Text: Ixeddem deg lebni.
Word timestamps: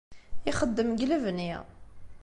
Ixeddem 0.49 0.89
deg 0.91 1.01
lebni. 1.09 1.51